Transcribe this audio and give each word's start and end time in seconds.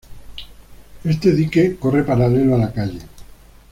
Este 1.03 1.31
dique 1.31 1.75
corre 1.75 2.03
paralelo 2.03 2.55
a 2.55 2.57
la 2.57 2.73
calle. 2.73 3.01